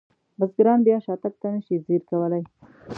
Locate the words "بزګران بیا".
0.37-0.97